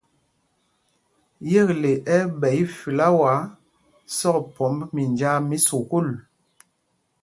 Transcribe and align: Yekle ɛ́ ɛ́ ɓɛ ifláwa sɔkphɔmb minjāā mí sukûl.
Yekle 1.51 1.91
ɛ́ 1.97 2.01
ɛ́ 2.23 2.29
ɓɛ 2.39 2.49
ifláwa 2.63 3.33
sɔkphɔmb 4.17 4.79
minjāā 4.93 5.37
mí 5.47 5.57
sukûl. 5.67 6.07